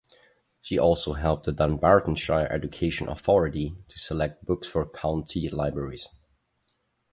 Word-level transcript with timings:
She 0.63 0.79
also 0.79 1.13
helped 1.13 1.45
the 1.45 1.51
Dunbartonshire 1.51 2.51
Education 2.51 3.07
Authority 3.07 3.75
to 3.87 3.99
select 3.99 4.43
books 4.45 4.67
for 4.67 4.89
county 4.89 5.47
libraries. 5.47 6.09